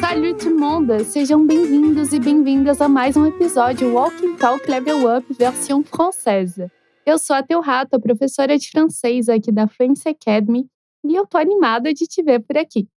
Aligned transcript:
Salut 0.00 0.34
tout 0.38 0.48
le 0.48 0.56
monde, 0.58 1.04
sejam 1.04 1.46
bem-vindos 1.46 2.12
e 2.12 2.18
bem-vindas 2.18 2.80
a 2.80 2.88
mais 2.88 3.16
um 3.16 3.26
episódio 3.26 3.92
Walking 3.92 4.36
Talk 4.36 4.68
Level 4.68 5.16
Up 5.16 5.32
versão 5.34 5.84
française. 5.84 6.70
Eu 7.04 7.18
sou 7.18 7.36
a 7.36 7.42
Teu 7.42 7.60
Rato, 7.60 8.00
professora 8.00 8.58
de 8.58 8.70
francês 8.70 9.28
aqui 9.28 9.52
da 9.52 9.68
Fluency 9.68 10.08
Academy, 10.08 10.68
e 11.04 11.14
eu 11.14 11.26
tô 11.26 11.38
animada 11.38 11.94
de 11.94 12.06
te 12.06 12.22
ver 12.22 12.40
por 12.40 12.58
aqui. 12.58 12.88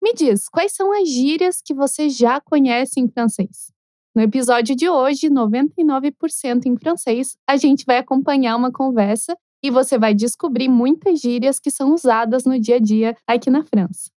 Me 0.00 0.14
diz, 0.14 0.48
quais 0.48 0.72
são 0.72 0.92
as 0.92 1.08
gírias 1.08 1.60
que 1.60 1.74
você 1.74 2.08
já 2.08 2.40
conhece 2.40 3.00
em 3.00 3.08
francês? 3.08 3.72
No 4.14 4.22
episódio 4.22 4.76
de 4.76 4.88
hoje, 4.88 5.28
99% 5.28 6.66
em 6.66 6.76
francês, 6.76 7.36
a 7.44 7.56
gente 7.56 7.84
vai 7.84 7.98
acompanhar 7.98 8.56
uma 8.56 8.70
conversa 8.70 9.36
e 9.62 9.70
você 9.70 9.98
vai 9.98 10.14
descobrir 10.14 10.68
muitas 10.68 11.20
gírias 11.20 11.58
que 11.58 11.70
são 11.70 11.92
usadas 11.92 12.44
no 12.44 12.58
dia 12.58 12.76
a 12.76 12.78
dia 12.78 13.16
aqui 13.26 13.50
na 13.50 13.64
França. 13.64 14.10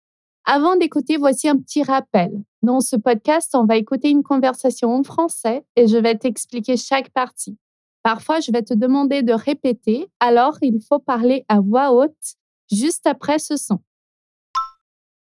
Avant 0.45 0.77
d'écouter, 0.77 1.16
voici 1.16 1.48
un 1.48 1.59
petit 1.59 1.83
rappel. 1.83 2.42
Dans 2.62 2.80
ce 2.80 2.97
podcast, 2.97 3.55
on 3.55 3.66
va 3.66 3.77
écouter 3.77 4.11
une 4.11 4.23
conversation 4.23 4.91
en 4.91 5.02
français 5.02 5.64
et 5.77 5.87
je 5.87 5.97
vais 5.97 6.16
t'expliquer 6.16 6.77
chaque 6.77 7.11
partie. 7.11 7.56
Parfois, 8.02 8.41
je 8.41 8.50
vais 8.50 8.62
te 8.62 8.74
demander 8.74 9.23
de 9.23 9.33
répéter, 9.33 10.09
alors 10.20 10.56
il 10.62 10.80
faut 10.80 10.98
parler 10.98 11.45
à 11.48 11.61
voix 11.61 11.92
haute 11.92 12.34
juste 12.72 13.06
après 13.06 13.38
ce 13.38 13.56
son. 13.56 13.78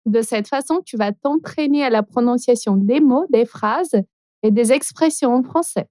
De 0.07 0.23
cette 0.23 0.48
façon, 0.48 0.81
tu 0.84 0.97
vas 0.97 1.12
t'entraîner 1.12 1.84
à 1.84 1.91
la 1.91 2.03
prononciation 2.03 2.77
des 2.77 3.01
mots, 3.01 3.27
des 3.31 3.45
phrases 3.45 4.01
et 4.43 4.51
des 4.51 4.73
expressions 4.73 5.34
en 5.34 5.43
français. 5.43 5.89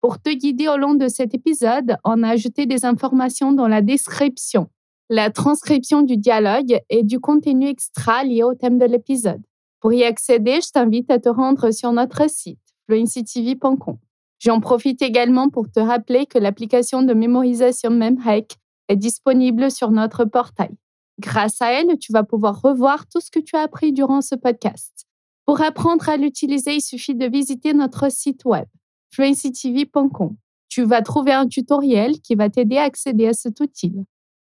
Pour 0.00 0.18
te 0.18 0.30
guider 0.30 0.66
au 0.66 0.78
long 0.78 0.94
de 0.94 1.08
cet 1.08 1.34
épisode, 1.34 1.96
on 2.04 2.22
a 2.22 2.30
ajouté 2.30 2.64
des 2.64 2.86
informations 2.86 3.52
dans 3.52 3.68
la 3.68 3.82
description, 3.82 4.70
la 5.10 5.30
transcription 5.30 6.00
du 6.00 6.16
dialogue 6.16 6.80
et 6.88 7.02
du 7.02 7.20
contenu 7.20 7.68
extra 7.68 8.24
lié 8.24 8.42
au 8.42 8.54
thème 8.54 8.78
de 8.78 8.86
l'épisode. 8.86 9.42
Pour 9.78 9.92
y 9.92 10.04
accéder, 10.04 10.60
je 10.62 10.70
t'invite 10.70 11.10
à 11.10 11.18
te 11.18 11.28
rendre 11.28 11.70
sur 11.70 11.92
notre 11.92 12.30
site 12.30 12.58
fluencytv.com. 12.86 13.98
J'en 14.38 14.60
profite 14.60 15.02
également 15.02 15.50
pour 15.50 15.70
te 15.70 15.80
rappeler 15.80 16.24
que 16.24 16.38
l'application 16.38 17.02
de 17.02 17.12
mémorisation 17.12 17.90
MemHack 17.90 18.56
est 18.88 18.96
disponible 18.96 19.70
sur 19.70 19.90
notre 19.90 20.24
portail. 20.24 20.74
Grâce 21.18 21.60
à 21.60 21.72
elle, 21.72 21.98
tu 21.98 22.12
vas 22.12 22.24
pouvoir 22.24 22.62
revoir 22.62 23.06
tout 23.06 23.20
ce 23.20 23.30
que 23.30 23.38
tu 23.38 23.54
as 23.54 23.60
appris 23.60 23.92
durant 23.92 24.22
ce 24.22 24.34
podcast. 24.34 25.04
Pour 25.44 25.60
apprendre 25.60 26.08
à 26.08 26.16
l'utiliser, 26.16 26.76
il 26.76 26.80
suffit 26.80 27.14
de 27.14 27.26
visiter 27.26 27.74
notre 27.74 28.10
site 28.10 28.46
web 28.46 28.66
fluencytv.com. 29.10 30.36
Tu 30.68 30.84
vas 30.84 31.02
trouver 31.02 31.32
un 31.32 31.46
tutoriel 31.46 32.20
qui 32.20 32.34
va 32.34 32.48
t'aider 32.48 32.78
à 32.78 32.84
accéder 32.84 33.26
à 33.26 33.32
cet 33.32 33.60
outil. 33.60 33.94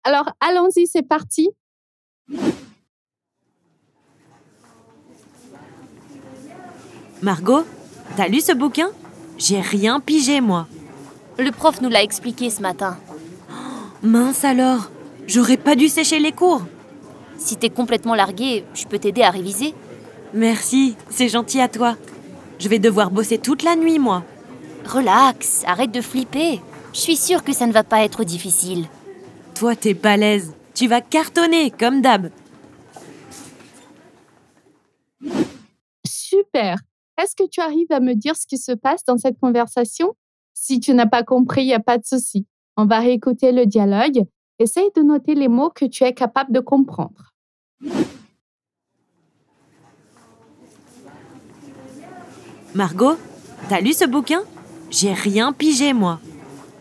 Alors, 0.04 0.30
allons-y, 0.40 0.86
c'est 0.86 1.02
parti. 1.02 1.50
Margot, 7.22 7.64
t'as 8.16 8.28
lu 8.28 8.40
ce 8.40 8.52
bouquin? 8.52 8.90
J'ai 9.38 9.60
rien 9.60 9.98
pigé, 9.98 10.40
moi. 10.40 10.68
Le 11.38 11.50
prof 11.50 11.80
nous 11.80 11.88
l'a 11.88 12.02
expliqué 12.02 12.50
ce 12.50 12.60
matin. 12.60 12.98
Mince 14.02 14.44
alors, 14.44 14.90
j'aurais 15.26 15.56
pas 15.56 15.74
dû 15.74 15.88
sécher 15.88 16.18
les 16.18 16.32
cours. 16.32 16.62
Si 17.38 17.56
t'es 17.56 17.70
complètement 17.70 18.14
largué, 18.14 18.64
je 18.74 18.84
peux 18.84 18.98
t'aider 18.98 19.22
à 19.22 19.30
réviser. 19.30 19.74
Merci, 20.32 20.96
c'est 21.10 21.28
gentil 21.28 21.60
à 21.60 21.68
toi. 21.68 21.96
Je 22.58 22.68
vais 22.68 22.78
devoir 22.78 23.10
bosser 23.10 23.38
toute 23.38 23.62
la 23.62 23.74
nuit, 23.74 23.98
moi. 23.98 24.22
Relax, 24.86 25.64
arrête 25.66 25.90
de 25.90 26.00
flipper. 26.00 26.60
Je 26.92 27.00
suis 27.00 27.16
sûre 27.16 27.42
que 27.42 27.52
ça 27.52 27.66
ne 27.66 27.72
va 27.72 27.82
pas 27.82 28.04
être 28.04 28.22
difficile. 28.24 28.86
Toi, 29.54 29.74
t'es 29.74 29.94
balèze. 29.94 30.54
Tu 30.74 30.86
vas 30.86 31.00
cartonner, 31.00 31.70
comme 31.70 32.00
d'hab. 32.00 32.30
Super. 36.06 36.78
Est-ce 37.20 37.34
que 37.36 37.48
tu 37.48 37.60
arrives 37.60 37.90
à 37.90 38.00
me 38.00 38.14
dire 38.14 38.36
ce 38.36 38.46
qui 38.46 38.58
se 38.58 38.72
passe 38.72 39.04
dans 39.04 39.16
cette 39.16 39.38
conversation? 39.38 40.14
Si 40.52 40.80
tu 40.80 40.94
n'as 40.94 41.06
pas 41.06 41.22
compris, 41.22 41.62
il 41.62 41.66
n'y 41.66 41.74
a 41.74 41.80
pas 41.80 41.98
de 41.98 42.04
souci. 42.04 42.46
On 42.76 42.86
va 42.86 42.98
réécouter 42.98 43.52
le 43.52 43.66
dialogue. 43.66 44.24
Essaye 44.58 44.90
de 44.96 45.02
noter 45.02 45.34
les 45.34 45.48
mots 45.48 45.70
que 45.70 45.84
tu 45.84 46.04
es 46.04 46.12
capable 46.12 46.52
de 46.52 46.60
comprendre. 46.60 47.32
Margot, 52.74 53.16
t'as 53.68 53.80
lu 53.80 53.92
ce 53.92 54.04
bouquin? 54.04 54.42
J'ai 54.96 55.12
rien 55.12 55.52
pigé, 55.52 55.92
moi. 55.92 56.20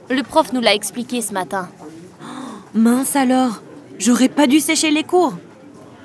Le 0.08 0.22
prof 0.22 0.54
nous 0.54 0.62
l'a 0.62 0.76
expliqué 0.76 1.24
ce 1.24 1.34
matin. 1.34 1.68
Mince 2.76 3.16
alors, 3.16 3.64
j'aurais 3.98 4.30
pas 4.30 4.46
dû 4.46 4.60
sécher 4.60 4.92
les 4.92 5.04
cours. 5.04 5.34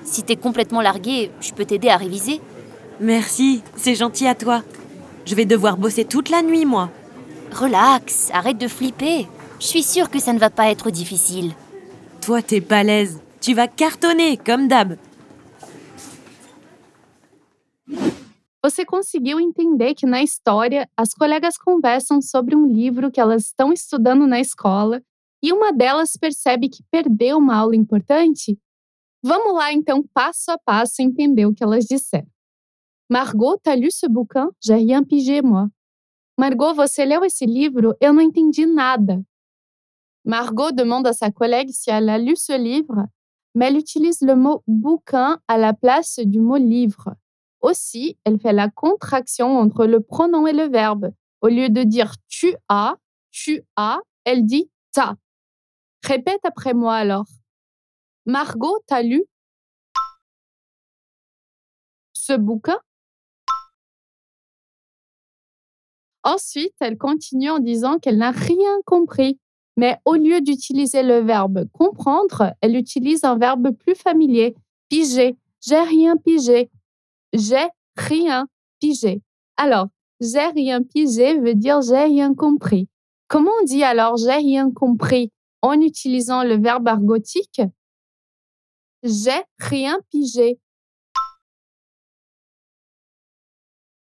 Si 0.04 0.22
t'es 0.22 0.36
complètement 0.36 0.80
largué, 0.80 1.30
je 1.42 1.52
peux 1.52 1.66
t'aider 1.66 1.90
à 1.90 1.98
réviser. 1.98 2.40
Merci, 2.98 3.62
c'est 3.76 3.94
gentil 3.94 4.26
à 4.26 4.34
toi. 4.34 4.62
Je 5.26 5.34
vais 5.34 5.44
devoir 5.44 5.76
bosser 5.76 6.06
toute 6.06 6.30
la 6.30 6.40
nuit, 6.40 6.64
moi. 6.64 6.88
Relax, 7.52 8.30
arrête 8.32 8.56
de 8.56 8.68
flipper. 8.68 9.28
Je 9.60 9.66
suis 9.66 9.82
sûre 9.82 10.08
que 10.08 10.18
ça 10.18 10.32
ne 10.32 10.38
va 10.38 10.48
pas 10.48 10.70
être 10.70 10.90
difficile. 10.90 11.52
Toi, 12.22 12.40
t'es 12.40 12.60
balèze. 12.60 13.20
Tu 13.42 13.52
vas 13.52 13.68
cartonner, 13.68 14.38
comme 14.38 14.66
d'hab. 14.66 14.96
Você 18.68 18.84
conseguiu 18.84 19.40
entender 19.40 19.94
que 19.94 20.04
na 20.04 20.22
história 20.22 20.86
as 20.94 21.14
colegas 21.14 21.56
conversam 21.56 22.20
sobre 22.20 22.54
um 22.54 22.66
livro 22.66 23.10
que 23.10 23.18
elas 23.18 23.46
estão 23.46 23.72
estudando 23.72 24.26
na 24.26 24.40
escola 24.40 25.02
e 25.42 25.54
uma 25.54 25.72
delas 25.72 26.18
percebe 26.20 26.68
que 26.68 26.82
perdeu 26.90 27.38
uma 27.38 27.56
aula 27.56 27.74
importante? 27.74 28.60
Vamos 29.22 29.54
lá 29.54 29.72
então, 29.72 30.04
passo 30.12 30.50
a 30.50 30.58
passo, 30.58 31.00
entender 31.00 31.46
o 31.46 31.54
que 31.54 31.64
elas 31.64 31.86
disseram. 31.86 32.28
Margot, 33.10 33.56
t'as 33.56 33.80
lu 33.80 33.90
ce 33.90 34.06
bouquin? 34.06 34.50
J'ai 34.62 34.74
rien 34.74 35.02
pigé, 35.02 35.40
moi. 35.40 35.68
Margot, 36.38 36.74
você 36.74 37.06
leu 37.06 37.24
esse 37.24 37.46
livro? 37.46 37.96
Eu 37.98 38.12
não 38.12 38.20
entendi 38.20 38.66
nada. 38.66 39.24
Margot 40.22 40.72
demande 40.72 41.08
à 41.08 41.14
sa 41.14 41.32
collègue 41.32 41.70
si 41.72 41.90
elle 41.90 42.10
a 42.10 42.18
lu 42.18 42.36
ce 42.36 42.52
livre, 42.58 43.08
mais 43.54 43.68
elle 43.68 43.78
utilise 43.78 44.20
le 44.20 44.36
mot 44.36 44.62
bouquin 44.66 45.40
à 45.48 45.56
la 45.56 45.72
place 45.72 46.18
du 46.18 46.38
mot 46.38 46.58
livre. 46.58 47.16
Aussi, 47.60 48.16
elle 48.24 48.38
fait 48.38 48.52
la 48.52 48.70
contraction 48.70 49.58
entre 49.58 49.86
le 49.86 50.00
pronom 50.00 50.46
et 50.46 50.52
le 50.52 50.68
verbe. 50.68 51.12
Au 51.40 51.48
lieu 51.48 51.68
de 51.68 51.82
dire 51.82 52.14
tu 52.28 52.54
as, 52.68 52.96
tu 53.30 53.62
as, 53.76 53.98
elle 54.24 54.44
dit 54.44 54.70
t'as. 54.92 55.14
Répète 56.04 56.40
après 56.44 56.74
moi 56.74 56.94
alors. 56.94 57.26
Margot, 58.26 58.78
t'as 58.86 59.02
lu? 59.02 59.24
Ce 62.12 62.34
bouquin? 62.34 62.78
Ensuite, 66.24 66.74
elle 66.80 66.98
continue 66.98 67.50
en 67.50 67.58
disant 67.58 67.98
qu'elle 67.98 68.18
n'a 68.18 68.32
rien 68.32 68.76
compris. 68.84 69.40
Mais 69.78 69.96
au 70.04 70.14
lieu 70.14 70.40
d'utiliser 70.40 71.02
le 71.02 71.20
verbe 71.20 71.66
comprendre, 71.72 72.52
elle 72.60 72.76
utilise 72.76 73.24
un 73.24 73.38
verbe 73.38 73.70
plus 73.70 73.94
familier, 73.94 74.54
piger. 74.88 75.36
J'ai 75.66 75.80
rien 75.80 76.16
pigé. 76.16 76.70
J'ai 77.32 77.68
rien 77.96 78.48
pigé. 78.80 79.22
Alors, 79.56 79.88
j'ai 80.20 80.46
rien 80.46 80.82
pigé 80.82 81.38
veut 81.38 81.54
dire 81.54 81.82
j'ai 81.82 82.04
rien 82.04 82.34
compris. 82.34 82.88
Comment 83.28 83.52
on 83.60 83.64
dit 83.64 83.82
alors 83.84 84.16
j'ai 84.16 84.32
rien 84.32 84.70
compris 84.72 85.30
en 85.62 85.80
utilisant 85.80 86.42
le 86.44 86.56
verbe 86.56 86.88
argotique? 86.88 87.60
J'ai 89.02 89.42
rien 89.58 89.98
pigé. 90.10 90.58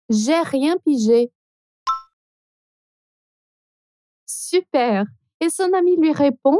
J'ai 0.08 0.40
rien 0.40 0.76
pigé. 0.84 1.30
Super. 4.26 5.04
Et 5.40 5.50
son 5.50 5.72
ami 5.72 5.96
lui 5.96 6.12
répond 6.12 6.58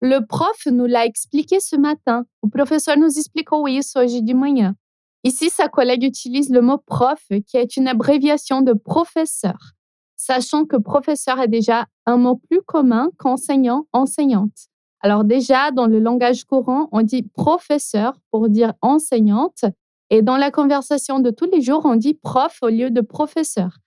Le 0.00 0.20
prof 0.26 0.66
nous 0.66 0.86
l'a 0.86 1.06
expliqué 1.06 1.60
ce 1.60 1.76
matin. 1.76 2.24
O 2.42 2.48
professeur 2.48 2.96
nos 2.96 3.08
explicou 3.08 3.68
isso 3.68 3.98
hoje 3.98 4.20
de 4.22 4.34
manhã. 4.34 4.74
Ici, 5.24 5.50
sa 5.50 5.68
collègue 5.68 6.02
utilise 6.02 6.50
le 6.50 6.60
mot 6.60 6.78
prof, 6.78 7.22
qui 7.46 7.56
est 7.56 7.76
une 7.76 7.86
abréviation 7.86 8.60
de 8.60 8.72
professeur, 8.72 9.72
sachant 10.16 10.64
que 10.64 10.76
professeur 10.76 11.38
est 11.40 11.48
déjà 11.48 11.86
un 12.06 12.16
mot 12.16 12.36
plus 12.36 12.60
commun 12.62 13.10
qu'enseignant, 13.18 13.86
enseignante. 13.92 14.66
Alors 15.00 15.24
déjà, 15.24 15.70
dans 15.70 15.86
le 15.86 16.00
langage 16.00 16.44
courant, 16.44 16.88
on 16.90 17.02
dit 17.02 17.22
professeur 17.22 18.14
pour 18.30 18.48
dire 18.48 18.72
enseignante, 18.82 19.64
et 20.10 20.22
dans 20.22 20.36
la 20.36 20.50
conversation 20.50 21.20
de 21.20 21.30
tous 21.30 21.46
les 21.46 21.62
jours, 21.62 21.82
on 21.84 21.96
dit 21.96 22.14
prof 22.14 22.58
au 22.62 22.68
lieu 22.68 22.90
de 22.90 23.00
professeur. 23.00 23.78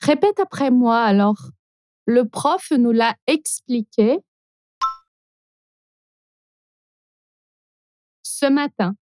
Répète 0.00 0.38
après 0.40 0.70
moi 0.70 1.00
alors. 1.00 1.50
Le 2.06 2.28
prof 2.28 2.70
nous 2.70 2.92
l'a 2.92 3.14
expliqué 3.26 4.18
ce 8.22 8.46
matin. 8.46 8.94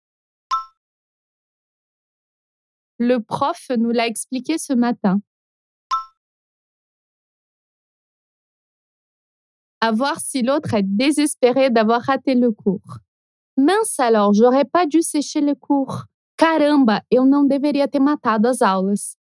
Le 3.03 3.17
prof 3.17 3.71
nous 3.79 3.89
l'a 3.89 4.05
expliqué 4.05 4.59
ce 4.59 4.73
matin. 4.73 5.21
À 9.79 9.91
voir 9.91 10.19
si 10.19 10.43
l'autre 10.43 10.75
est 10.75 10.83
désespéré 10.83 11.71
d'avoir 11.71 12.03
raté 12.03 12.35
le 12.35 12.51
cours. 12.51 12.99
Mince 13.57 13.99
alors, 13.99 14.35
j'aurais 14.35 14.65
pas 14.65 14.85
dû 14.85 15.01
sécher 15.01 15.41
les 15.41 15.55
cours. 15.55 16.03
Caramba, 16.37 17.01
eu 17.11 17.25
não 17.25 17.47
deveria 17.47 17.87
ter 17.87 17.99
matado 17.99 18.47
as 18.47 18.61
aulas. 18.61 19.15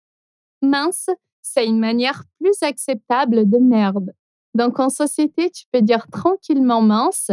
Mince, 0.64 1.12
c'est 1.44 1.68
une 1.68 1.80
manière 1.80 2.24
plus 2.40 2.64
acceptable 2.64 3.48
de 3.48 3.60
merde. 3.60 4.12
Donc 4.56 4.80
en 4.80 4.90
société, 4.90 5.52
tu 5.52 5.66
peux 5.72 5.84
dire 5.84 6.08
tranquillement 6.08 6.82
mince 6.82 7.30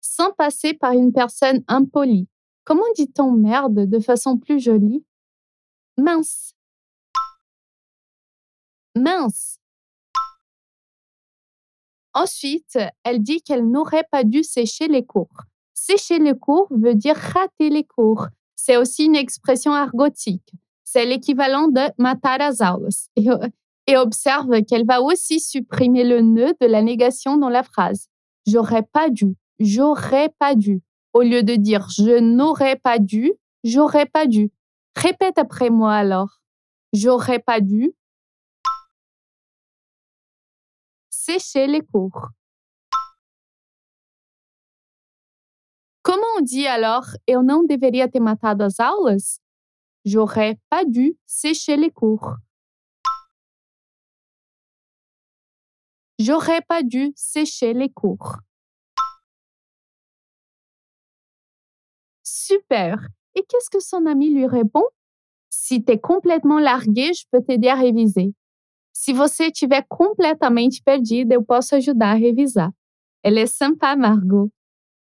sans 0.00 0.30
passer 0.34 0.72
par 0.72 0.92
une 0.92 1.12
personne 1.12 1.64
impolie. 1.66 2.28
Comment 2.62 2.92
dit-on 2.94 3.32
merde 3.32 3.90
de 3.90 3.98
façon 3.98 4.38
plus 4.38 4.60
jolie? 4.60 5.04
Mince. 6.00 6.54
Mince. 8.96 9.58
Ensuite, 12.14 12.78
elle 13.04 13.22
dit 13.22 13.42
qu'elle 13.42 13.68
n'aurait 13.68 14.06
pas 14.10 14.24
dû 14.24 14.42
sécher 14.42 14.88
les 14.88 15.04
cours. 15.04 15.42
Sécher 15.74 16.18
les 16.18 16.32
cours 16.32 16.68
veut 16.70 16.94
dire 16.94 17.16
rater 17.16 17.68
les 17.68 17.84
cours. 17.84 18.28
C'est 18.56 18.78
aussi 18.78 19.04
une 19.04 19.16
expression 19.16 19.72
argotique. 19.72 20.50
C'est 20.84 21.04
l'équivalent 21.04 21.68
de 21.68 21.82
matar. 21.98 22.38
Et, 23.16 23.26
et 23.86 23.96
observe 23.98 24.62
qu'elle 24.62 24.86
va 24.86 25.02
aussi 25.02 25.38
supprimer 25.38 26.04
le 26.04 26.22
nœud 26.22 26.54
de 26.62 26.66
la 26.66 26.80
négation 26.80 27.36
dans 27.36 27.50
la 27.50 27.62
phrase. 27.62 28.06
J'aurais 28.46 28.84
pas 28.84 29.10
dû. 29.10 29.36
J'aurais 29.58 30.30
pas 30.38 30.54
dû. 30.54 30.80
Au 31.12 31.20
lieu 31.20 31.42
de 31.42 31.56
dire 31.56 31.88
je 31.90 32.20
n'aurais 32.20 32.76
pas 32.76 32.98
dû, 32.98 33.34
j'aurais 33.64 34.06
pas 34.06 34.26
dû. 34.26 34.50
Répète 34.96 35.38
après 35.38 35.70
moi 35.70 35.94
alors. 35.94 36.40
J'aurais 36.92 37.38
pas 37.38 37.60
dû. 37.60 37.92
Sécher 41.10 41.66
les 41.66 41.80
cours. 41.80 42.28
Comment 46.02 46.26
on 46.38 46.40
dit 46.40 46.66
alors 46.66 47.06
eu 47.28 47.42
não 47.42 47.66
deveria 47.66 48.08
ter 48.08 48.20
matado 48.20 48.64
as 48.64 48.80
aulas? 48.80 49.40
J'aurais 50.04 50.58
pas 50.70 50.84
dû 50.84 51.16
sécher 51.26 51.76
les 51.76 51.90
cours. 51.90 52.36
J'aurais 56.18 56.62
pas 56.62 56.82
dû 56.82 57.12
sécher 57.16 57.74
les 57.74 57.90
cours. 57.90 58.38
Super. 62.22 62.96
Et 63.34 63.42
qu'est-ce 63.48 63.70
que 63.70 63.80
son 63.80 64.06
ami 64.06 64.30
lui 64.30 64.46
répond? 64.46 64.84
Si 65.48 65.82
t'es 65.84 65.98
complètement 65.98 66.58
largué, 66.58 67.12
je 67.12 67.24
peux 67.30 67.42
t'aider 67.42 67.68
à 67.68 67.74
réviser. 67.74 68.34
Se 68.92 69.12
você 69.12 69.44
estiver 69.44 69.82
completamente 69.88 70.82
perdida, 70.82 71.34
eu 71.34 71.42
posso 71.42 71.74
ajudar 71.74 72.10
a 72.10 72.14
revisar. 72.14 72.70
Elle 73.22 73.38
est 73.38 73.46
sympa, 73.46 73.96
Margot. 73.96 74.50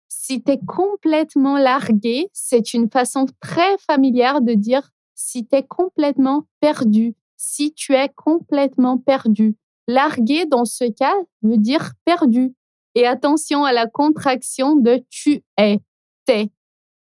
Si 0.07 0.41
t'es 0.43 0.59
complètement 0.59 1.57
largué, 1.57 2.29
c'est 2.33 2.73
une 2.73 2.89
façon 2.89 3.25
très 3.39 3.77
familière 3.79 4.41
de 4.41 4.53
dire 4.53 4.91
si 5.15 5.45
t'es 5.45 5.63
complètement 5.63 6.45
perdu, 6.59 7.15
si 7.37 7.73
tu 7.73 7.93
es 7.93 8.09
complètement 8.09 8.97
perdu. 8.97 9.55
Largué, 9.87 10.45
dans 10.45 10.65
ce 10.65 10.89
cas, 10.91 11.15
veut 11.41 11.57
dire 11.57 11.93
perdu. 12.05 12.53
Et 12.93 13.07
attention 13.07 13.63
à 13.63 13.71
la 13.71 13.87
contraction 13.87 14.75
de 14.75 15.03
tu 15.09 15.43
es, 15.57 15.79
t'es, 16.25 16.51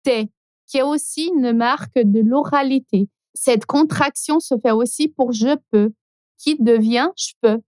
t'es, 0.03 0.29
qui 0.67 0.77
est 0.77 0.83
aussi 0.83 1.29
une 1.35 1.53
marque 1.53 1.97
de 1.97 2.21
l'oralité. 2.21 3.07
Cette 3.33 3.65
contraction 3.65 4.39
se 4.39 4.55
fait 4.57 4.71
aussi 4.71 5.07
pour 5.09 5.31
je 5.31 5.57
peux, 5.71 5.93
qui 6.37 6.55
devient 6.55 7.09
je 7.17 7.33
peux. 7.41 7.61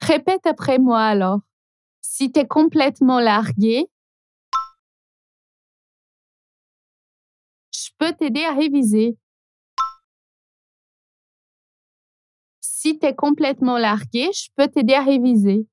Répète 0.00 0.46
après 0.46 0.78
moi 0.78 1.02
alors. 1.02 1.40
Si 2.00 2.32
t'es 2.32 2.46
complètement 2.46 3.20
largué, 3.20 3.86
je 7.72 7.90
peux 7.98 8.12
t'aider 8.12 8.44
à 8.44 8.54
réviser. 8.54 9.16
Si 12.60 12.98
t'es 12.98 13.14
complètement 13.14 13.76
largué, 13.76 14.30
je 14.32 14.48
peux 14.56 14.68
t'aider 14.68 14.94
à 14.94 15.02
réviser. 15.02 15.66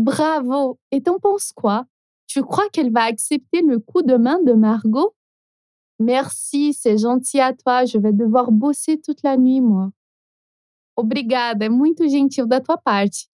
Bravo. 0.00 0.78
Et 0.90 1.02
t'en 1.02 1.18
penses 1.18 1.52
quoi? 1.52 1.84
Tu 2.26 2.42
crois 2.42 2.68
qu'elle 2.70 2.90
va 2.90 3.02
accepter 3.02 3.60
le 3.60 3.78
coup 3.78 4.00
de 4.00 4.16
main 4.16 4.40
de 4.42 4.54
Margot? 4.54 5.14
Merci, 5.98 6.72
c'est 6.72 6.96
gentil 6.96 7.38
à 7.38 7.52
toi. 7.52 7.84
Je 7.84 7.98
vais 7.98 8.14
devoir 8.14 8.50
bosser 8.50 8.98
toute 8.98 9.22
la 9.22 9.36
nuit, 9.36 9.60
moi. 9.60 9.90
Obrigada, 10.96 11.66
é 11.66 11.68
muito 11.68 12.08
gentil 12.08 12.46
da 12.46 12.60
tua 12.60 12.78
parte. 12.78 13.28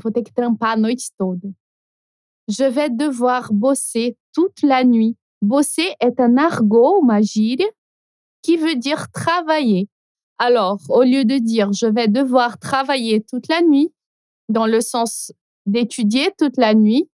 Vou 0.00 0.12
ter 0.12 0.22
que 0.22 0.32
trampar 0.32 0.78
noite 0.78 1.10
toda. 1.18 1.48
Je 2.48 2.64
vais 2.64 2.88
devoir 2.88 3.52
bosser 3.52 4.16
toute 4.32 4.62
la 4.62 4.84
nuit. 4.84 5.16
Bosser 5.42 5.94
est 5.98 6.20
un 6.20 6.36
argot, 6.36 7.00
uma 7.02 7.20
gíria, 7.20 7.66
qui 8.42 8.56
veut 8.56 8.76
dire 8.76 9.10
travailler. 9.10 9.88
Alors, 10.38 10.78
au 10.88 11.02
lieu 11.02 11.24
de 11.24 11.38
dire 11.38 11.72
je 11.72 11.86
vais 11.86 12.06
devoir 12.06 12.58
travailler 12.58 13.22
toute 13.22 13.48
la 13.48 13.60
nuit, 13.62 13.92
dans 14.48 14.66
le 14.66 14.80
sens 14.80 15.32
d'étudier 15.66 16.32
toute 16.38 16.56
la 16.56 16.74
nuit, 16.74 17.10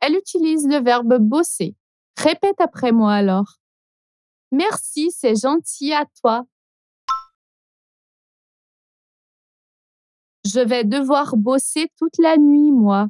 elle 0.00 0.14
utilise 0.14 0.66
le 0.66 0.82
verbe 0.82 1.18
bosser. 1.18 1.74
Répète 2.18 2.60
après 2.60 2.92
moi 2.92 3.14
alors. 3.14 3.58
Merci, 4.52 5.10
c'est 5.10 5.36
gentil 5.36 5.92
à 5.92 6.04
toi. 6.20 6.46
Je 10.44 10.60
vais 10.60 10.84
devoir 10.84 11.36
bosser 11.36 11.90
toute 11.98 12.18
la 12.18 12.36
nuit, 12.36 12.70
moi. 12.70 13.08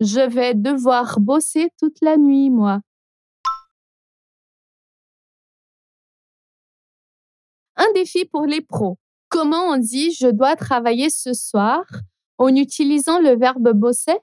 Je 0.00 0.20
vais 0.20 0.54
devoir 0.54 1.20
bosser 1.20 1.68
toute 1.78 1.98
la 2.00 2.16
nuit, 2.16 2.48
moi. 2.48 2.80
Un 7.76 7.92
défi 7.92 8.24
pour 8.24 8.46
les 8.46 8.62
pros. 8.62 8.98
Comment 9.30 9.68
on 9.68 9.76
dit 9.78 10.10
je 10.10 10.26
dois 10.26 10.56
travailler 10.56 11.08
ce 11.08 11.32
soir 11.32 11.84
en 12.36 12.48
utilisant 12.48 13.20
le 13.20 13.36
verbe 13.38 13.72
bosser? 13.72 14.18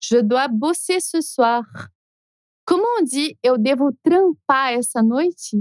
Je 0.00 0.16
dois 0.16 0.48
bosser 0.48 1.00
ce 1.00 1.20
soir. 1.20 1.64
Comment 2.64 2.88
on 3.00 3.04
dit 3.04 3.38
eu 3.44 3.58
devo 3.58 3.90
trampar 4.02 4.72
essa 4.72 5.02
noite? 5.02 5.54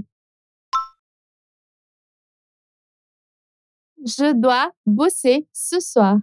Je 4.06 4.34
dois 4.34 4.72
bosser 4.86 5.46
ce 5.52 5.82
soir. 5.82 6.20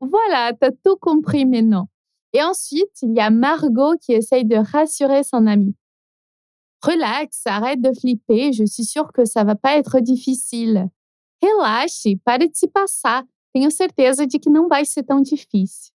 Voilà, 0.00 0.52
t'as 0.60 0.72
tout 0.84 0.96
compris 0.96 1.46
maintenant. 1.46 1.88
Et 2.34 2.42
ensuite, 2.42 3.00
il 3.02 3.14
y 3.14 3.20
a 3.20 3.30
Margot 3.30 3.96
qui 3.98 4.12
essaye 4.12 4.44
de 4.44 4.56
rassurer 4.56 5.22
son 5.22 5.46
amie. 5.46 5.76
Relax, 6.84 7.46
arrête 7.46 7.80
de 7.80 7.92
flipper, 7.92 8.52
je 8.52 8.64
suis 8.64 8.84
sûre 8.84 9.12
que 9.12 9.24
ça 9.24 9.44
va 9.44 9.54
pas 9.54 9.76
être 9.76 10.00
difficile. 10.00 10.88
Relaxe, 11.40 12.08
pare 12.24 12.40
de 12.40 12.50
se 12.54 12.66
passar, 12.66 13.22
tenho 13.52 13.70
certeza 13.70 14.26
de 14.26 14.38
que 14.38 14.50
não 14.50 14.66
vai 14.68 14.84
ser 14.84 15.04
tão 15.04 15.20
difícil. 15.20 15.92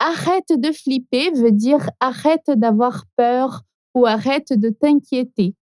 Arrête 0.00 0.52
de 0.56 0.70
flipper 0.72 1.32
veut 1.32 1.50
dire 1.50 1.90
arrête 1.98 2.50
d'avoir 2.50 3.04
peur 3.16 3.62
ou 3.94 4.06
arrête 4.06 4.52
de 4.52 4.68
t'inquiéter. 4.70 5.56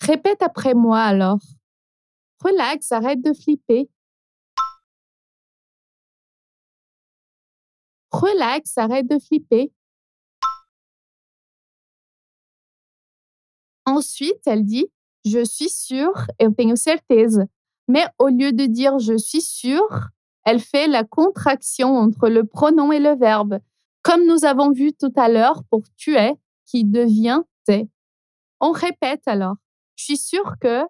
Répète 0.00 0.42
après 0.42 0.74
moi 0.74 1.00
alors. 1.00 1.40
Relax, 2.42 2.92
arrête 2.92 3.20
de 3.20 3.32
flipper. 3.32 3.88
Relax, 8.12 8.78
arrête 8.78 9.08
de 9.08 9.18
flipper. 9.18 9.72
Ensuite, 14.00 14.46
elle 14.46 14.64
dit 14.64 14.86
je 15.26 15.44
suis 15.44 15.68
sûre, 15.68 16.14
eu 16.40 16.50
tenho 16.54 16.74
certeza. 16.74 17.44
Mais 17.86 18.06
au 18.18 18.28
lieu 18.28 18.50
de 18.50 18.64
dire 18.64 18.98
je 18.98 19.14
suis 19.18 19.42
sûre, 19.42 20.08
elle 20.46 20.58
fait 20.58 20.88
la 20.88 21.04
contraction 21.04 21.98
entre 21.98 22.30
le 22.30 22.46
pronom 22.46 22.92
et 22.92 22.98
le 22.98 23.14
verbe, 23.14 23.58
comme 24.02 24.24
nous 24.24 24.46
avons 24.46 24.72
vu 24.72 24.94
tout 24.94 25.12
à 25.16 25.28
l'heure 25.28 25.64
pour 25.68 25.82
tu 25.98 26.16
es, 26.16 26.32
qui 26.64 26.86
devient 26.86 27.42
t'es. 27.66 27.90
On 28.58 28.72
répète 28.72 29.20
alors. 29.26 29.56
Je 29.96 30.04
suis 30.04 30.16
sûre 30.16 30.54
que. 30.58 30.82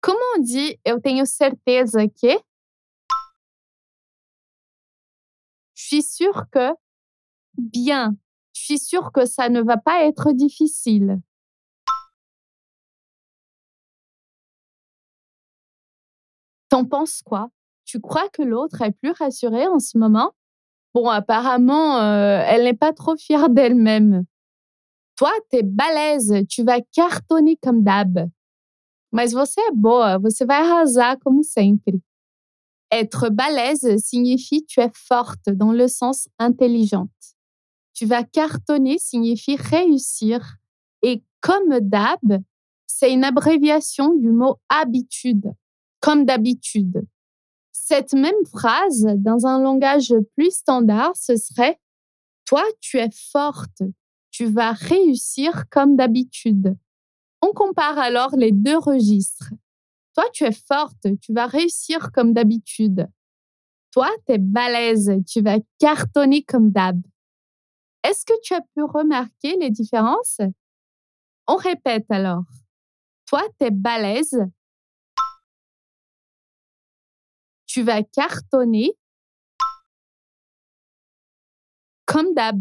Comment 0.00 0.18
on 0.36 0.42
dit 0.42 0.76
eu 0.84 1.00
tenho 1.00 1.24
certeza 1.24 2.08
que? 2.08 2.34
Je 5.76 5.84
suis 5.86 6.02
sûre 6.02 6.46
que. 6.50 6.72
Bien. 7.56 8.16
Suis 8.70 8.78
sûre 8.78 9.10
que 9.10 9.26
ça 9.26 9.48
ne 9.48 9.60
va 9.60 9.78
pas 9.78 10.04
être 10.04 10.30
difficile. 10.30 11.20
T'en 16.68 16.84
penses 16.84 17.20
quoi? 17.22 17.50
Tu 17.84 18.00
crois 18.00 18.28
que 18.28 18.42
l'autre 18.42 18.80
est 18.82 18.92
plus 18.92 19.10
rassurée 19.10 19.66
en 19.66 19.80
ce 19.80 19.98
moment? 19.98 20.34
Bon, 20.94 21.08
apparemment, 21.08 21.98
euh, 21.98 22.44
elle 22.46 22.62
n'est 22.62 22.76
pas 22.76 22.92
trop 22.92 23.16
fière 23.16 23.48
d'elle-même. 23.48 24.24
Toi, 25.16 25.32
t'es 25.48 25.64
balèze, 25.64 26.46
tu 26.48 26.62
vas 26.62 26.80
cartonner 26.92 27.56
comme 27.60 27.82
d'hab. 27.82 28.30
Mas 29.10 29.32
você 29.32 29.60
é 29.62 29.72
boa, 29.74 30.18
você 30.18 30.44
vai 30.44 30.58
arrasar 30.58 31.18
como 31.18 31.42
sempre. 31.42 32.00
Être 32.92 33.30
balèze 33.30 33.96
signifie 33.96 34.64
tu 34.64 34.78
es 34.78 34.92
forte 34.94 35.50
dans 35.50 35.72
le 35.72 35.88
sens 35.88 36.28
intelligente. 36.38 37.39
Tu 37.94 38.06
vas 38.06 38.24
cartonner 38.24 38.98
signifie 38.98 39.56
réussir. 39.56 40.56
Et 41.02 41.22
comme 41.40 41.80
d'hab, 41.80 42.42
c'est 42.86 43.12
une 43.12 43.24
abréviation 43.24 44.14
du 44.14 44.30
mot 44.30 44.56
habitude, 44.68 45.52
comme 46.00 46.24
d'habitude. 46.24 47.06
Cette 47.72 48.12
même 48.12 48.44
phrase, 48.46 49.06
dans 49.16 49.46
un 49.46 49.60
langage 49.60 50.14
plus 50.36 50.50
standard, 50.50 51.16
ce 51.16 51.36
serait 51.36 51.78
Toi, 52.46 52.64
tu 52.80 52.98
es 52.98 53.10
forte, 53.10 53.82
tu 54.30 54.46
vas 54.46 54.72
réussir 54.72 55.64
comme 55.70 55.96
d'habitude. 55.96 56.76
On 57.42 57.52
compare 57.52 57.98
alors 57.98 58.36
les 58.36 58.52
deux 58.52 58.78
registres. 58.78 59.50
Toi, 60.14 60.24
tu 60.32 60.44
es 60.44 60.52
forte, 60.52 61.06
tu 61.20 61.32
vas 61.32 61.46
réussir 61.46 62.10
comme 62.12 62.32
d'habitude. 62.32 63.08
Toi, 63.92 64.10
tu 64.26 64.34
es 64.34 64.38
balèze, 64.38 65.12
tu 65.26 65.40
vas 65.40 65.58
cartonner 65.78 66.42
comme 66.42 66.70
d'hab. 66.70 67.00
Est-ce 68.02 68.24
que 68.24 68.32
tu 68.42 68.54
as 68.54 68.62
pu 68.62 68.82
remarquer 68.82 69.56
les 69.56 69.70
différences? 69.70 70.40
On 71.46 71.56
répète 71.56 72.06
alors. 72.10 72.44
Toi, 73.26 73.42
tu 73.58 73.66
es 73.66 73.70
balèze, 73.70 74.38
tu 77.66 77.82
vas 77.82 78.02
cartonner 78.02 78.92
comme 82.06 82.34
d'hab. 82.34 82.60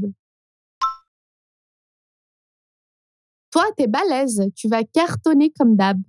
Toi, 3.51 3.65
t'es 3.75 3.87
balèze, 3.87 4.43
tu 4.55 4.67
vas 4.67 4.83
cartonner 4.83 5.51
comme 5.57 5.75
d'hab. 5.75 5.99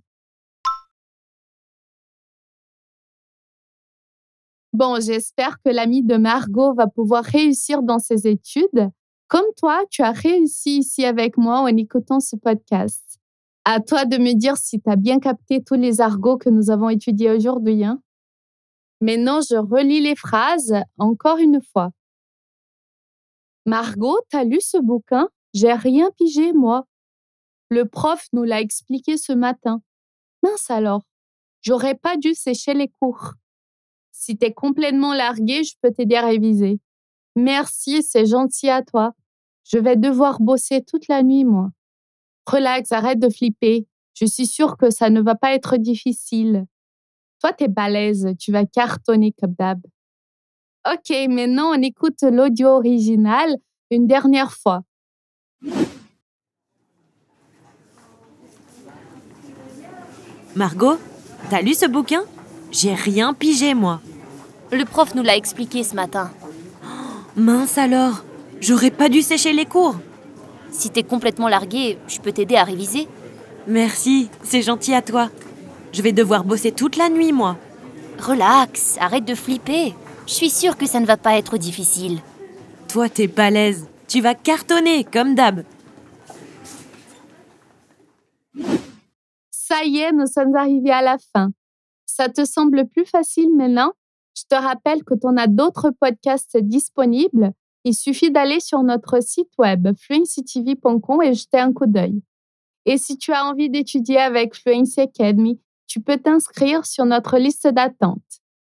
Bon, 4.75 5.01
j'espère 5.01 5.61
que 5.65 5.71
l'ami 5.71 6.03
de 6.03 6.17
Margot 6.17 6.75
va 6.75 6.87
pouvoir 6.87 7.25
réussir 7.25 7.83
dans 7.83 7.99
ses 7.99 8.27
études, 8.27 8.91
comme 9.31 9.47
toi, 9.57 9.85
tu 9.91 10.03
as 10.03 10.11
réussi 10.11 10.79
ici 10.79 11.05
avec 11.05 11.37
moi 11.37 11.61
en 11.61 11.69
écoutant 11.69 12.19
ce 12.19 12.35
podcast. 12.35 13.21
À 13.65 13.79
toi 13.79 14.05
de 14.05 14.19
me 14.19 14.35
dire 14.35 14.57
si 14.57 14.81
tu 14.81 14.91
as 14.91 14.97
bien 14.97 15.21
capté 15.21 15.63
tous 15.63 15.77
les 15.77 16.01
argots 16.01 16.37
que 16.37 16.51
nous 16.51 16.69
avons 16.71 16.89
étudiés 16.89 17.31
aujourd'hui. 17.31 17.85
Hein? 17.85 18.03
Maintenant, 19.01 19.41
je 19.41 19.55
relis 19.55 20.01
les 20.01 20.17
phrases 20.17 20.75
encore 20.99 21.39
une 21.39 21.61
fois. 21.63 21.93
Margot, 23.67 24.19
t'as 24.31 24.43
lu 24.43 24.61
ce 24.61 24.79
bouquin? 24.79 25.29
J'ai 25.55 25.75
rien 25.75 26.11
pigé, 26.19 26.53
moi. 26.53 26.89
Le 27.69 27.85
prof 27.85 28.27
nous 28.33 28.43
l'a 28.43 28.61
expliqué 28.61 29.17
ce 29.17 29.33
matin. 29.33 29.81
Mince 30.43 30.71
alors, 30.71 31.05
j'aurais 31.63 31.95
pas 31.95 32.17
dû 32.17 32.35
sécher 32.35 32.75
les 32.75 32.89
cours. 32.89 33.35
Si 34.11 34.37
t'es 34.37 34.53
complètement 34.53 35.15
largué, 35.15 35.63
je 35.63 35.77
peux 35.81 35.93
t'aider 35.93 36.17
à 36.17 36.27
réviser. 36.27 36.81
Merci, 37.37 38.03
c'est 38.03 38.27
gentil 38.27 38.69
à 38.69 38.83
toi. 38.83 39.15
Je 39.73 39.79
vais 39.79 39.97
devoir 39.97 40.41
bosser 40.41 40.83
toute 40.83 41.07
la 41.07 41.23
nuit, 41.23 41.45
moi. 41.45 41.71
Relax, 42.47 42.91
arrête 42.91 43.21
de 43.21 43.29
flipper. 43.29 43.87
Je 44.15 44.25
suis 44.25 44.47
sûre 44.47 44.77
que 44.77 44.91
ça 44.91 45.11
ne 45.11 45.21
va 45.21 45.37
pas 45.37 45.55
être 45.55 45.77
difficile. 45.77 46.67
Toi, 47.41 47.53
t'es 47.53 47.69
balèze, 47.69 48.35
tu 48.39 48.51
vas 48.51 48.67
cartonner 48.67 49.33
comme 49.41 49.55
d'hab. 49.57 49.81
Ok, 50.91 51.15
maintenant 51.29 51.71
on 51.77 51.83
écoute 51.83 52.23
l'audio 52.23 52.69
original 52.69 53.55
une 53.91 54.07
dernière 54.07 54.53
fois. 54.53 54.83
Margot, 60.57 60.99
t'as 61.49 61.63
lu 61.63 61.75
ce 61.75 61.87
bouquin? 61.87 62.23
J'ai 62.73 62.95
rien 62.95 63.35
pigé, 63.35 63.75
moi. 63.75 64.01
Le 64.73 64.85
prof 64.85 65.15
nous 65.15 65.23
l'a 65.23 65.37
expliqué 65.37 65.85
ce 65.85 65.95
matin. 65.95 66.33
mince 67.37 67.79
alors, 67.79 68.25
j'aurais 68.61 68.91
pas 68.91 69.09
dû 69.09 69.23
sécher 69.23 69.53
les 69.53 69.67
cours. 69.67 69.97
Si 70.71 70.91
t'es 70.91 71.03
complètement 71.03 71.49
largué, 71.49 71.99
je 72.07 72.21
peux 72.21 72.33
t'aider 72.33 72.57
à 72.57 72.65
réviser. 72.65 73.09
Merci, 73.67 74.31
c'est 74.43 74.63
gentil 74.63 74.95
à 74.95 75.03
toi. 75.03 75.31
Je 75.93 76.03
vais 76.03 76.13
devoir 76.13 76.45
bosser 76.45 76.73
toute 76.73 76.97
la 76.97 77.09
nuit, 77.09 77.33
moi. 77.33 77.57
Relax, 78.19 78.97
arrête 79.01 79.25
de 79.25 79.35
flipper. 79.35 79.95
Je 80.27 80.33
suis 80.33 80.51
sûre 80.51 80.77
que 80.77 80.87
ça 80.87 81.01
ne 81.01 81.07
va 81.07 81.17
pas 81.17 81.37
être 81.37 81.59
difficile. 81.59 82.21
Toi, 82.89 83.09
t'es 83.09 83.27
balèze. 83.27 83.87
Tu 84.07 84.21
vas 84.21 84.35
cartonner, 84.35 85.05
comme 85.05 85.35
d'hab. 85.35 85.65
Ça 89.51 89.85
y 89.85 89.99
est, 89.99 90.13
nous 90.13 90.27
sommes 90.27 90.55
arrivés 90.57 90.91
à 90.91 91.03
la 91.03 91.17
fin. 91.33 91.51
Ça 92.07 92.29
te 92.29 92.45
semble 92.45 92.87
plus 92.89 93.05
facile 93.05 93.51
maintenant? 93.57 93.93
Je 94.37 94.43
te 94.49 94.55
rappelle 94.55 95.05
que 95.05 95.15
tu 95.15 95.27
en 95.27 95.37
as 95.37 95.47
d'autres 95.47 95.91
podcasts 95.91 96.57
disponibles. 96.57 97.53
Il 97.85 97.95
suffit 97.95 98.31
d'aller 98.31 98.61
sur 98.61 98.83
notre 98.83 99.23
site 99.23 99.51
web 99.59 99.89
fluencytv.com 99.99 101.23
et 101.23 101.35
jeter 101.35 101.59
un 101.59 101.73
coup 101.73 101.87
d'œil. 101.87 102.23
Et 102.87 102.99
si 102.99 103.19
tu 103.19 103.33
as 103.33 103.45
envie 103.45 103.71
d'étudier 103.71 104.19
avec 104.19 104.55
Fluency 104.55 105.01
Academy, 105.01 105.61
tu 105.87 106.01
peux 106.01 106.19
t'inscrire 106.19 106.87
sur 106.87 107.05
notre 107.05 107.39
liste 107.39 107.67
d'attente. 107.67 108.23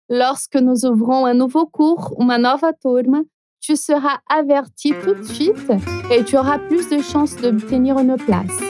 Lorsque 0.09 0.56
nous 0.56 0.85
ouvrons 0.85 1.26
un 1.26 1.35
nouveau 1.35 1.66
cours 1.66 2.14
ou 2.18 2.25
une 2.25 2.42
nouvelle 2.42 2.75
turma, 2.80 3.23
tu 3.61 3.76
seras 3.76 4.18
averti 4.28 4.92
tout 5.02 5.14
de 5.14 5.23
suite 5.23 5.73
et 6.11 6.23
tu 6.23 6.37
auras 6.37 6.59
plus 6.59 6.88
de 6.90 7.00
chances 7.00 7.37
d'obtenir 7.37 7.99
une 7.99 8.16
place. 8.16 8.61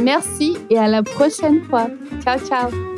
Merci 0.00 0.56
et 0.68 0.78
à 0.78 0.88
la 0.88 1.02
prochaine 1.02 1.62
fois. 1.62 1.88
Ciao, 2.24 2.38
ciao. 2.40 2.91